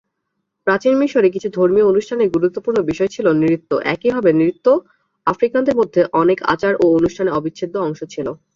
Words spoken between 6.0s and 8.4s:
অনেক আচার এবং অনুষ্ঠানে অবিচ্ছেদ্য অংশ ছিল।